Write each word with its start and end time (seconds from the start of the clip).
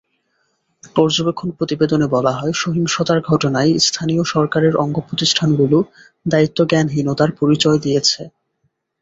পর্যবেক্ষণ 0.95 1.49
প্রতিবেদনে 1.57 2.07
বলা 2.07 2.33
হয়, 2.33 2.53
সহিংসতার 2.53 3.19
ঘটনায় 3.21 3.71
স্থানীয় 3.79 4.23
সরকারের 4.33 4.73
অঙ্গপ্রতিষ্ঠানগুলো 4.75 5.77
দায়িত্বজ্ঞানহীনতার 6.25 7.29
পরিচয় 7.39 7.79
দিয়েছে। 7.79 8.21